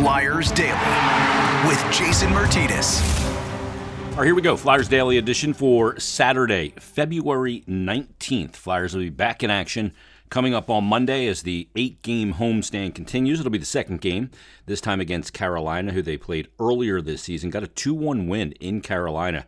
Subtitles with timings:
[0.00, 3.02] Flyers Daily with Jason Martinez.
[4.12, 4.56] All right, here we go.
[4.56, 8.56] Flyers Daily edition for Saturday, February 19th.
[8.56, 9.92] Flyers will be back in action
[10.30, 13.40] coming up on Monday as the eight game homestand continues.
[13.40, 14.30] It'll be the second game,
[14.64, 17.50] this time against Carolina, who they played earlier this season.
[17.50, 19.44] Got a 2 1 win in Carolina.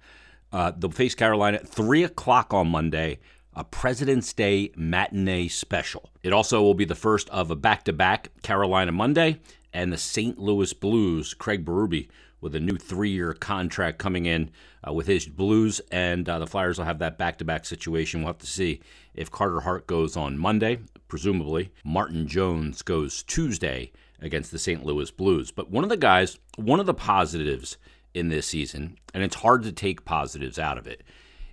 [0.53, 3.21] Uh, they'll face Carolina at 3 o'clock on Monday
[3.55, 6.11] a President's Day matinee special.
[6.23, 9.41] It also will be the first of a back to back Carolina Monday
[9.73, 10.39] and the St.
[10.39, 11.35] Louis Blues.
[11.35, 12.09] Craig Berube
[12.41, 14.51] with a new three year contract coming in
[14.87, 18.21] uh, with his Blues, and uh, the Flyers will have that back to back situation.
[18.21, 18.81] We'll have to see
[19.15, 21.73] if Carter Hart goes on Monday, presumably.
[21.85, 24.85] Martin Jones goes Tuesday against the St.
[24.85, 25.51] Louis Blues.
[25.51, 27.77] But one of the guys, one of the positives
[28.15, 31.03] in this season, and it's hard to take positives out of it,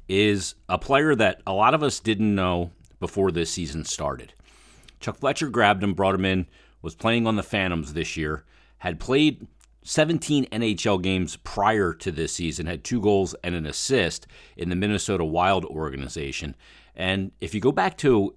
[0.08, 4.34] is a player that a lot of us didn't know before this season started.
[5.00, 6.48] Chuck Fletcher grabbed him, brought him in,
[6.82, 8.44] was playing on the Phantoms this year,
[8.80, 9.48] had played
[9.84, 14.76] 17 NHL games prior to this season, had two goals and an assist in the
[14.76, 16.56] Minnesota Wild organization.
[16.96, 18.36] And if you go back to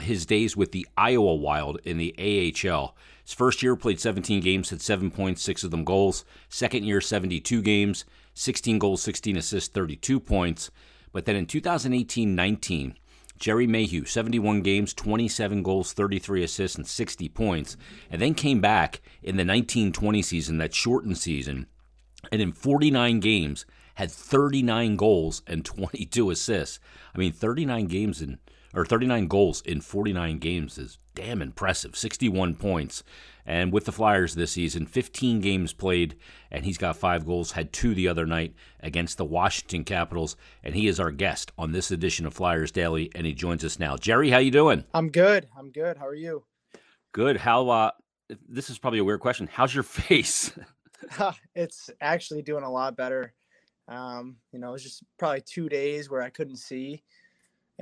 [0.00, 4.70] his days with the Iowa Wild in the AHL, his first year played 17 games,
[4.70, 6.24] had 7.6 of them goals.
[6.48, 10.70] Second year, 72 games, 16 goals, 16 assists, 32 points.
[11.12, 12.96] But then in 2018 19,
[13.38, 17.76] Gerry Mayhew, 71 games, 27 goals, 33 assists, and 60 points,
[18.10, 21.66] and then came back in the 1920 season, that shortened season,
[22.30, 23.66] and in 49 games
[23.96, 26.78] had 39 goals and 22 assists.
[27.14, 28.38] I mean, 39 games in
[28.74, 31.96] or 39 goals in 49 games is damn impressive.
[31.96, 33.02] 61 points.
[33.44, 36.16] And with the Flyers this season, 15 games played,
[36.50, 40.36] and he's got five goals, had two the other night against the Washington Capitals.
[40.62, 43.78] And he is our guest on this edition of Flyers Daily, and he joins us
[43.78, 43.96] now.
[43.96, 44.84] Gerry, how you doing?
[44.94, 45.48] I'm good.
[45.58, 45.96] I'm good.
[45.96, 46.44] How are you?
[47.12, 47.36] Good.
[47.36, 47.90] How uh
[48.48, 49.48] this is probably a weird question.
[49.52, 50.52] How's your face?
[51.54, 53.34] it's actually doing a lot better.
[53.88, 57.02] Um, you know, it was just probably two days where I couldn't see.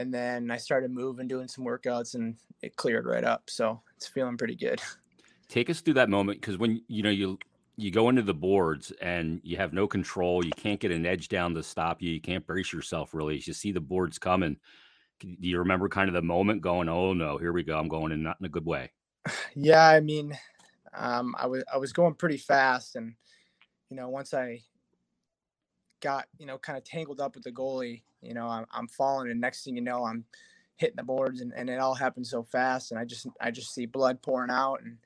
[0.00, 3.50] And then I started moving, doing some workouts, and it cleared right up.
[3.50, 4.80] So it's feeling pretty good.
[5.48, 7.38] Take us through that moment because when you know you
[7.76, 11.28] you go into the boards and you have no control, you can't get an edge
[11.28, 13.34] down to stop you, you can't brace yourself really.
[13.44, 14.56] You see the boards coming.
[15.18, 17.78] Do you remember kind of the moment going, "Oh no, here we go.
[17.78, 18.90] I'm going in not in a good way."
[19.54, 20.38] Yeah, I mean,
[20.94, 23.14] um, I was I was going pretty fast, and
[23.90, 24.62] you know, once I
[26.00, 29.30] got you know kind of tangled up with the goalie, you know, I'm, I'm falling,
[29.30, 30.24] and next thing you know, I'm
[30.76, 33.74] hitting the boards, and, and it all happened so fast, and I just I just
[33.74, 34.98] see blood pouring out, and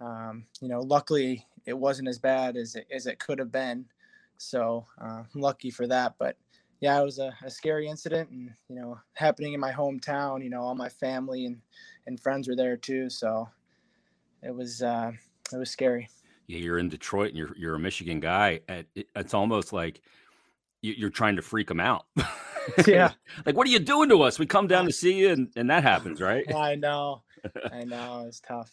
[0.00, 3.86] um, you know, luckily it wasn't as bad as it, as it could have been.
[4.38, 6.14] So uh, I'm lucky for that.
[6.18, 6.36] But
[6.80, 10.50] yeah, it was a, a, scary incident and, you know, happening in my hometown, you
[10.50, 11.60] know, all my family and,
[12.06, 13.08] and friends were there too.
[13.08, 13.48] So
[14.42, 15.12] it was, uh,
[15.52, 16.08] it was scary.
[16.46, 16.58] Yeah.
[16.58, 18.60] You're in Detroit and you're, you're a Michigan guy.
[18.94, 20.02] It's almost like
[20.82, 22.06] you're trying to freak them out.
[22.86, 23.12] yeah.
[23.44, 24.38] like, what are you doing to us?
[24.38, 26.44] We come down to see you and, and that happens, right?
[26.54, 27.22] I know.
[27.72, 28.24] I know.
[28.26, 28.70] It's tough.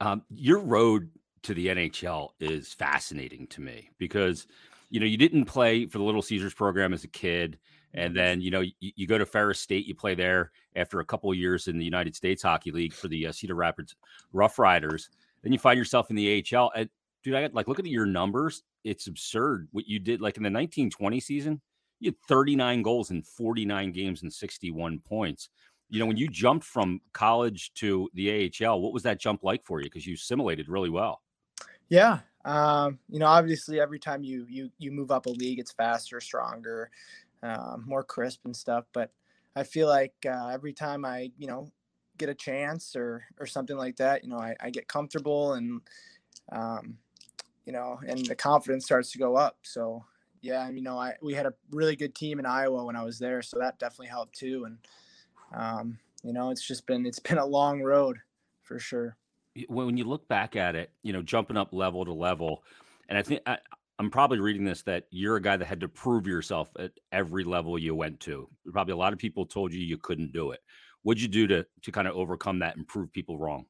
[0.00, 1.10] Um, your road
[1.44, 4.46] to the NHL is fascinating to me because
[4.90, 7.58] you know you didn't play for the Little Caesars program as a kid,
[7.94, 8.16] and mm-hmm.
[8.16, 11.30] then you know you, you go to Ferris State, you play there after a couple
[11.30, 13.94] of years in the United States Hockey League for the uh, Cedar Rapids
[14.32, 15.08] Rough Riders.
[15.42, 16.72] Then you find yourself in the AHL.
[16.74, 16.88] And,
[17.22, 18.62] dude, I got like look at your numbers.
[18.84, 20.20] It's absurd what you did.
[20.20, 21.60] Like in the 1920 season,
[22.00, 25.48] you had 39 goals in 49 games and 61 points
[25.88, 29.62] you know, when you jumped from college to the AHL, what was that jump like
[29.62, 29.84] for you?
[29.84, 31.22] Because you assimilated really well.
[31.88, 35.72] Yeah, um, you know, obviously every time you you you move up a league, it's
[35.72, 36.90] faster, stronger,
[37.42, 38.84] um, more crisp and stuff.
[38.92, 39.12] But
[39.54, 41.70] I feel like uh, every time I you know
[42.18, 45.80] get a chance or or something like that, you know, I, I get comfortable and
[46.50, 46.98] um,
[47.64, 49.58] you know, and the confidence starts to go up.
[49.62, 50.04] So
[50.46, 53.18] yeah, you know, I we had a really good team in Iowa when I was
[53.18, 54.64] there, so that definitely helped too.
[54.64, 54.78] And
[55.52, 58.18] um, you know, it's just been it's been a long road
[58.62, 59.16] for sure.
[59.68, 62.62] When you look back at it, you know, jumping up level to level,
[63.08, 63.58] and I think I,
[63.98, 67.42] I'm probably reading this that you're a guy that had to prove yourself at every
[67.42, 68.48] level you went to.
[68.70, 70.60] Probably a lot of people told you you couldn't do it.
[71.02, 73.66] What'd you do to to kind of overcome that and prove people wrong?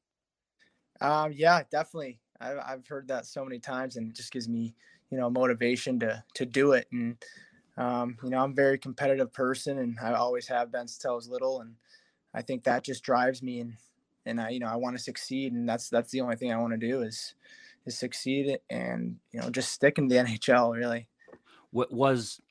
[1.01, 2.19] Um, yeah, definitely.
[2.39, 4.75] I've I've heard that so many times, and it just gives me
[5.09, 6.87] you know motivation to to do it.
[6.91, 7.17] And
[7.77, 11.11] um, you know, I'm a very competitive person, and I always have been since I
[11.11, 11.75] was little, and
[12.33, 13.73] I think that just drives me, and
[14.25, 16.57] and I, you know, I want to succeed, and that's that's the only thing I
[16.57, 17.35] want to do is
[17.85, 20.75] is succeed, and you know, just stick in the NHL.
[20.75, 21.07] Really,
[21.71, 22.41] what was,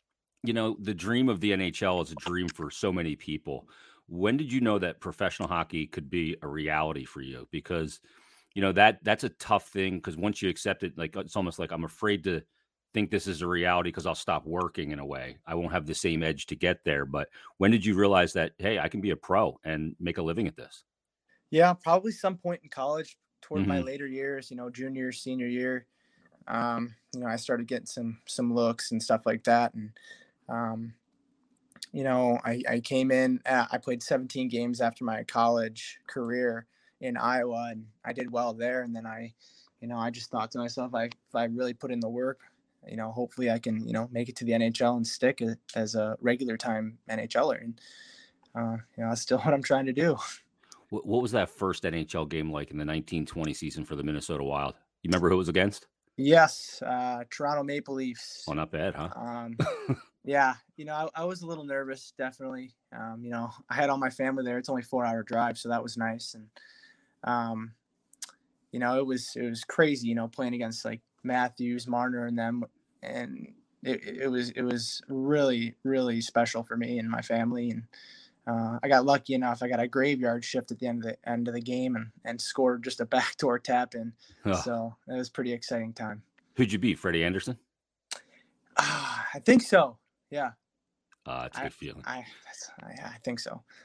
[0.43, 3.69] you know, the dream of the NHL is a dream for so many people.
[4.08, 7.49] When did you know that professional hockey could be a reality for you?
[7.50, 8.00] Because
[8.56, 11.58] you know that that's a tough thing because once you accept it, like it's almost
[11.58, 12.41] like I'm afraid to
[12.94, 15.37] think this is a reality because I'll stop working in a way.
[15.47, 17.05] I won't have the same edge to get there.
[17.05, 20.23] But when did you realize that hey, I can be a pro and make a
[20.23, 20.85] living at this?
[21.50, 23.69] Yeah, probably some point in college, toward mm-hmm.
[23.69, 24.50] my later years.
[24.50, 25.85] You know, junior, senior year.
[26.49, 29.91] Um, you know, I started getting some some looks and stuff like that, and
[30.49, 30.94] um,
[31.93, 33.38] you know, I, I came in.
[33.44, 36.67] Uh, I played 17 games after my college career
[37.00, 38.82] in Iowa, and I did well there.
[38.82, 39.34] And then I,
[39.81, 42.40] you know, I just thought to myself, I, if I really put in the work,
[42.87, 45.43] you know, hopefully I can, you know, make it to the NHL and stick
[45.75, 47.62] as a regular time NHLer.
[47.62, 47.81] And,
[48.54, 50.16] uh, you know, that's still what I'm trying to do.
[50.90, 54.75] What was that first NHL game like in the 1920 season for the Minnesota Wild?
[55.02, 55.88] You remember who it was against?
[56.16, 58.44] Yes, uh, Toronto Maple Leafs.
[58.48, 59.08] Oh, not bad, huh?
[59.14, 59.56] Um,
[60.25, 62.72] yeah, you know, I, I, was a little nervous, definitely.
[62.96, 64.56] Um, you know, I had all my family there.
[64.56, 66.32] It's only four hour drive, so that was nice.
[66.32, 66.46] And,
[67.26, 67.73] um,
[68.73, 70.08] you know, it was it was crazy.
[70.08, 72.64] You know, playing against like Matthews, Marner, and them
[73.02, 73.49] and
[73.82, 77.82] it, it was it was really really special for me and my family and
[78.49, 79.61] uh, I got lucky enough.
[79.61, 82.11] I got a graveyard shift at the end of the end of the game and
[82.25, 84.12] and scored just a backdoor tap in.
[84.44, 84.55] Oh.
[84.55, 86.22] So it was pretty exciting time.
[86.55, 86.99] Who'd you beat?
[86.99, 87.58] Freddie Andersen?
[88.76, 89.99] Uh, I think so.
[90.31, 90.52] Yeah.
[91.26, 92.02] Uh, it's a good feeling.
[92.06, 92.25] I,
[92.82, 93.62] I, I think so.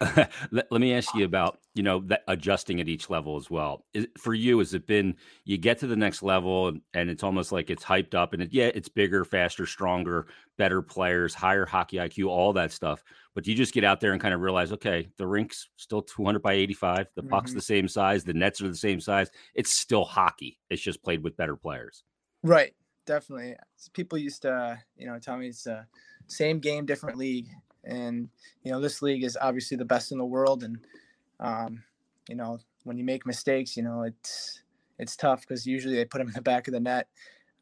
[0.51, 3.85] let, let, me ask you about you know that adjusting at each level as well.
[3.93, 5.15] Is, for you, has it been
[5.45, 8.43] you get to the next level and, and it's almost like it's hyped up and
[8.43, 10.27] it, yeah, it's bigger, faster, stronger,
[10.57, 13.03] better players, higher hockey IQ, all that stuff.
[13.33, 16.41] But you just get out there and kind of realize, okay, the rink's still 200
[16.41, 17.57] by 85, the puck's mm-hmm.
[17.57, 19.31] the same size, the nets are the same size.
[19.55, 20.59] It's still hockey.
[20.69, 22.03] It's just played with better players.
[22.43, 22.73] Right.
[23.07, 23.55] Definitely.
[23.93, 25.65] People used to, you know, tell me it's.
[25.65, 25.83] Uh,
[26.31, 27.47] same game, different league.
[27.83, 28.29] And
[28.63, 30.63] you know, this league is obviously the best in the world.
[30.63, 30.79] And
[31.39, 31.83] um,
[32.29, 34.61] you know, when you make mistakes, you know, it's
[34.99, 37.07] it's tough because usually they put them in the back of the net.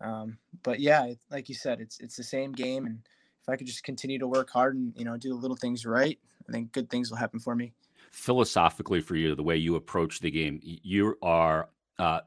[0.02, 2.86] Um, but yeah, it, like you said, it's it's the same game.
[2.86, 3.00] And
[3.42, 5.86] if I could just continue to work hard and you know do the little things
[5.86, 7.74] right, I think good things will happen for me.
[8.12, 11.70] Philosophically, for you, the way you approach the game, you are
[12.00, 12.22] uh,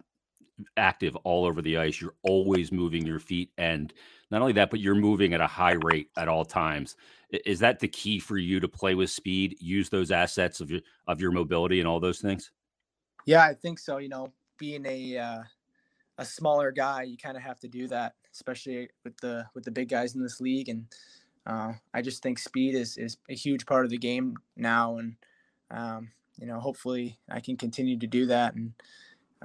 [0.76, 2.00] active all over the ice.
[2.00, 3.92] You're always moving your feet and
[4.30, 6.96] not only that, but you're moving at a high rate at all times.
[7.44, 10.80] Is that the key for you to play with speed, use those assets of your
[11.06, 12.50] of your mobility and all those things?
[13.26, 13.98] Yeah, I think so.
[13.98, 15.42] You know, being a uh,
[16.18, 19.70] a smaller guy, you kind of have to do that, especially with the with the
[19.70, 20.68] big guys in this league.
[20.68, 20.86] And
[21.46, 25.16] uh, I just think speed is is a huge part of the game now, and
[25.70, 28.72] um, you know, hopefully, I can continue to do that, and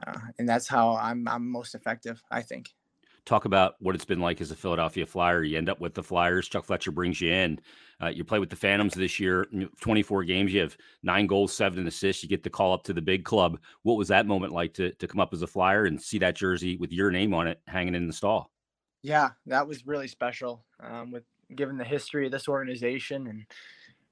[0.05, 2.21] uh, and that's how I'm I'm most effective.
[2.31, 2.73] I think
[3.27, 5.43] talk about what it's been like as a Philadelphia Flyer.
[5.43, 6.47] You end up with the Flyers.
[6.47, 7.59] Chuck Fletcher brings you in.
[8.01, 9.45] Uh, you play with the Phantoms this year,
[9.81, 10.53] 24 games.
[10.53, 12.23] You have nine goals, seven assists.
[12.23, 13.59] You get the call up to the big club.
[13.83, 16.35] What was that moment like to, to come up as a Flyer and see that
[16.35, 18.49] jersey with your name on it hanging in the stall?
[19.03, 20.63] Yeah, that was really special.
[20.79, 21.23] Um, with
[21.55, 23.45] given the history of this organization and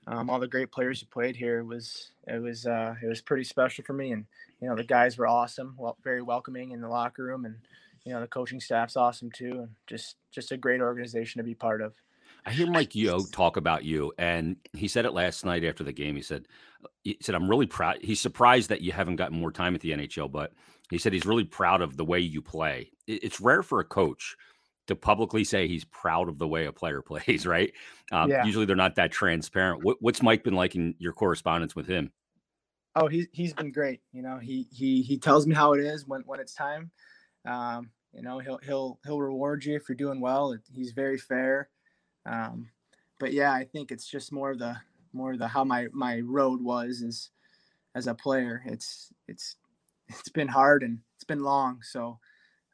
[0.08, 3.44] um, all the great players who played here, was it was uh, it was pretty
[3.44, 4.12] special for me.
[4.12, 4.26] And
[4.62, 7.56] you know the guys were awesome, well, very welcoming in the locker room, and
[8.04, 11.56] you know the coaching staff's awesome too, and just just a great organization to be
[11.56, 11.94] part of.
[12.46, 15.92] I hear Mike Yeo talk about you, and he said it last night after the
[15.92, 16.16] game.
[16.16, 16.48] He said,
[17.04, 17.98] "He said I'm really proud.
[18.02, 20.54] He's surprised that you haven't gotten more time at the NHL, but
[20.92, 22.92] he said he's really proud of the way you play.
[23.08, 24.36] It's rare for a coach
[24.88, 27.74] to publicly say he's proud of the way a player plays, right?
[28.12, 28.46] Um, yeah.
[28.46, 29.84] Usually they're not that transparent.
[29.84, 32.12] What, what's Mike been like in your correspondence with him?
[32.96, 34.00] Oh, he's he's been great.
[34.14, 36.92] You know, he he he tells me how it is when when it's time.
[37.46, 40.58] Um, you know, he'll he'll he'll reward you if you're doing well.
[40.72, 41.70] He's very fair.
[42.26, 42.70] Um,
[43.20, 44.78] but yeah, I think it's just more of the
[45.12, 47.30] more of the how my my road was as
[47.96, 48.64] as a player.
[48.66, 49.58] It's it's
[50.08, 51.82] it's been hard and it's been long.
[51.82, 52.20] So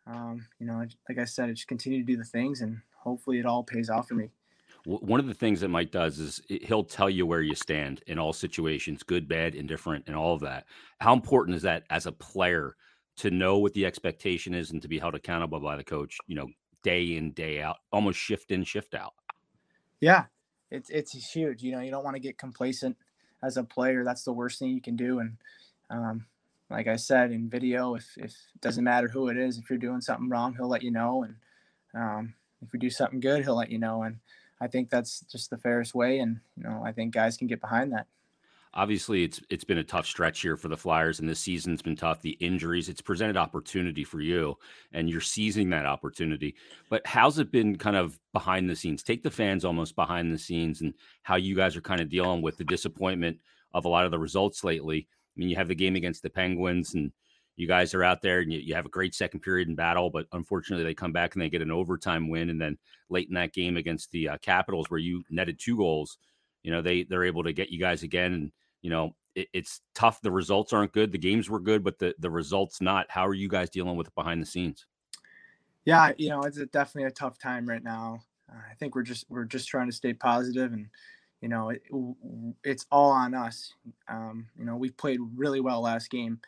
[0.07, 3.39] um, you know, like I said, I just continue to do the things and hopefully
[3.39, 4.29] it all pays off for me.
[4.85, 8.17] One of the things that Mike does is he'll tell you where you stand in
[8.17, 10.65] all situations, good, bad, indifferent, and all of that.
[10.99, 12.75] How important is that as a player
[13.17, 16.35] to know what the expectation is and to be held accountable by the coach, you
[16.35, 16.47] know,
[16.81, 19.13] day in, day out, almost shift in, shift out.
[19.99, 20.25] Yeah,
[20.71, 21.61] it's it's huge.
[21.61, 22.97] You know, you don't want to get complacent
[23.43, 24.03] as a player.
[24.03, 25.19] That's the worst thing you can do.
[25.19, 25.37] And
[25.91, 26.25] um,
[26.71, 29.79] like I said in video, if if it doesn't matter who it is, if you're
[29.79, 31.23] doing something wrong, he'll let you know.
[31.23, 31.35] And
[31.93, 34.03] um, if we do something good, he'll let you know.
[34.03, 34.17] And
[34.59, 36.19] I think that's just the fairest way.
[36.19, 38.07] And you know, I think guys can get behind that
[38.73, 41.95] obviously it's it's been a tough stretch here for the Flyers, and this season's been
[41.95, 42.21] tough.
[42.21, 44.57] The injuries, it's presented opportunity for you,
[44.93, 46.55] and you're seizing that opportunity.
[46.89, 49.03] But how's it been kind of behind the scenes?
[49.03, 52.41] Take the fans almost behind the scenes and how you guys are kind of dealing
[52.41, 53.39] with the disappointment
[53.73, 55.07] of a lot of the results lately.
[55.35, 57.11] I mean, you have the game against the Penguins, and
[57.55, 60.09] you guys are out there and you, you have a great second period in battle,
[60.09, 62.49] but unfortunately they come back and they get an overtime win.
[62.49, 62.77] And then
[63.09, 66.17] late in that game against the uh, Capitals, where you netted two goals,
[66.63, 68.33] you know they they're able to get you guys again.
[68.33, 70.21] And you know it, it's tough.
[70.21, 71.11] The results aren't good.
[71.11, 73.07] The games were good, but the the results not.
[73.09, 74.85] How are you guys dealing with it behind the scenes?
[75.85, 78.21] Yeah, you know it's a, definitely a tough time right now.
[78.51, 80.87] Uh, I think we're just we're just trying to stay positive and
[81.41, 81.81] you know it,
[82.63, 83.73] it's all on us.
[84.07, 86.39] Um, you know we played really well last game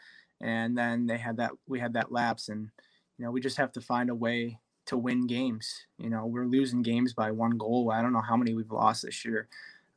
[0.42, 2.70] and then they had that we had that lapse and
[3.18, 5.86] you know we just have to find a way to win games.
[5.98, 7.92] You know we're losing games by one goal.
[7.92, 9.48] I don't know how many we've lost this year.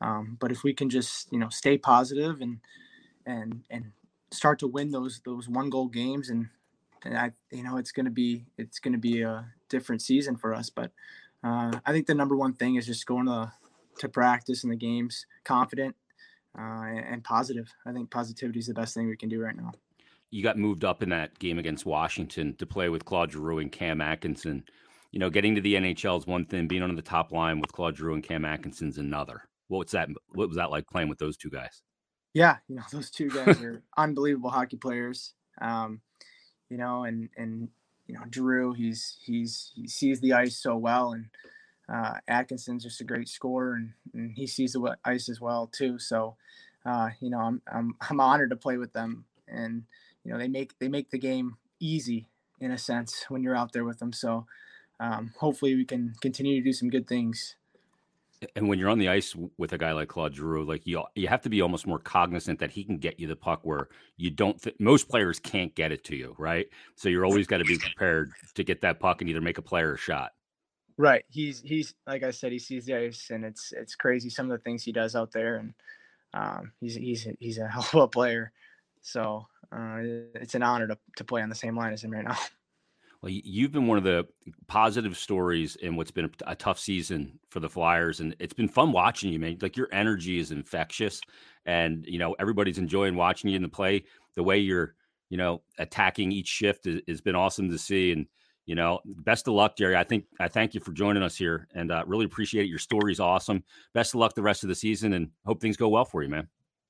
[0.01, 2.61] Um, but if we can just you know stay positive and
[3.27, 3.93] and and
[4.31, 6.49] start to win those those one goal games and
[7.05, 10.71] and i you know it's to be it's to be a different season for us.
[10.71, 10.93] But
[11.45, 13.53] uh, i think the number one thing is just going to
[13.99, 15.95] to practice in the games confident
[16.59, 19.73] uh, and positive i think positivity is the best thing we can do right now
[20.31, 23.71] you got moved up in that game against Washington to play with Claude Giroux and
[23.71, 24.65] Cam Atkinson.
[25.13, 27.73] You know, getting to the NHL is one thing; being on the top line with
[27.73, 29.43] Claude Giroux and Cam Atkinson is another.
[29.69, 30.09] What's that?
[30.35, 31.83] What was that like playing with those two guys?
[32.35, 35.33] Yeah, you know, those two guys are unbelievable hockey players.
[35.61, 36.01] Um,
[36.69, 37.69] you know, and and
[38.07, 41.27] you know, Drew, he's he's he sees the ice so well, and
[41.89, 45.99] uh, Atkinson's just a great scorer, and, and he sees the ice as well too.
[45.99, 46.37] So,
[46.85, 49.85] uh, you know, I'm I'm I'm honored to play with them, and
[50.25, 52.27] you know they make they make the game easy
[52.61, 54.13] in a sense when you're out there with them.
[54.13, 54.47] So
[54.99, 57.57] um, hopefully we can continue to do some good things.
[58.55, 61.27] And when you're on the ice with a guy like Claude Giroux, like you, you
[61.29, 64.31] have to be almost more cognizant that he can get you the puck where you
[64.31, 64.61] don't.
[64.61, 66.67] Th- most players can't get it to you, right?
[66.97, 69.63] So you're always got to be prepared to get that puck and either make a
[69.63, 70.33] player a shot.
[70.99, 71.25] Right.
[71.29, 74.59] He's he's like I said, he sees the ice, and it's it's crazy some of
[74.59, 75.75] the things he does out there, and
[76.33, 78.53] um, he's he's he's a hell of a player.
[79.03, 79.99] So uh,
[80.35, 82.37] it's an honor to, to play on the same line as him right now.
[83.23, 84.27] Well, you've been one of the
[84.69, 88.93] positive stories in what's been a, tough season for the Flyers, and it's been fun
[88.93, 89.57] watching you, man.
[89.61, 91.21] Like your energy is infectious,
[91.65, 94.05] and you know everybody's enjoying watching you in the play.
[94.35, 94.95] The way you're,
[95.31, 98.13] you know, attacking each shift has been awesome to see.
[98.13, 98.27] And
[98.67, 99.97] you know, best of luck, Gerry.
[99.97, 102.69] I think I thank you for joining us here, and uh, really appreciate it.
[102.69, 103.65] Your story's awesome.
[103.95, 106.29] Best of luck the rest of the season, and hope things go well for you,
[106.29, 106.49] man.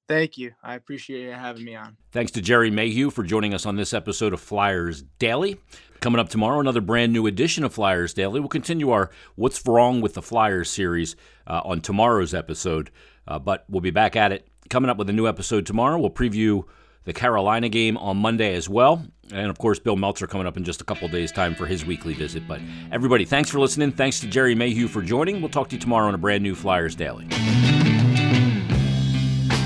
[0.09, 0.53] Thank you.
[0.63, 1.97] I appreciate you having me on.
[2.13, 5.61] Thanks to Gerry Mayhew for joining us on this episode of Flyers Daily.
[6.01, 8.39] Coming up tomorrow, another brand new edition of Flyers Daily.
[8.39, 11.17] We'll continue our What's Wrong with the Flyers series
[11.47, 12.91] uh, on tomorrow's episode,
[13.27, 14.47] uh, but we'll be back at it.
[14.71, 15.99] Coming up with a new episode tomorrow.
[15.99, 16.65] We'll preview
[17.07, 19.07] the Carolina game on Monday as well.
[19.33, 21.85] And of course, Bill Meltzer coming up in just a couple days' time for his
[21.85, 22.47] weekly visit.
[22.47, 22.61] But
[22.93, 23.93] everybody, thanks for listening.
[23.93, 25.41] Thanks to Gerry Mayhew for joining.
[25.41, 27.27] We'll talk to you tomorrow on a brand new Flyers Daily.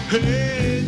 [0.08, 0.79] Hey.